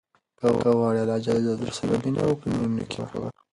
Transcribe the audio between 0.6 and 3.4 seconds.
غواړې اللهﷻ درسره مینه وکړي نو نېکي کوه.